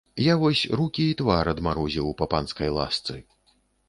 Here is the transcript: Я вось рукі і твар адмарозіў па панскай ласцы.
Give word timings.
Я 0.27 0.33
вось 0.43 0.61
рукі 0.79 1.03
і 1.09 1.17
твар 1.19 1.51
адмарозіў 1.51 2.07
па 2.21 2.25
панскай 2.31 2.73
ласцы. 2.79 3.19